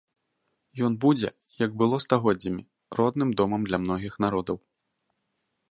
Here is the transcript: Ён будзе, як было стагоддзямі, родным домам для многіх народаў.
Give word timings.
Ён 0.87 0.93
будзе, 1.03 1.29
як 1.65 1.71
было 1.81 1.95
стагоддзямі, 2.07 2.63
родным 3.01 3.29
домам 3.41 3.61
для 3.69 3.77
многіх 3.87 4.13
народаў. 4.29 4.57